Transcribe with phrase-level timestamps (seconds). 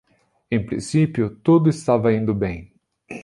[0.49, 2.73] Em princípio, tudo estava indo bem.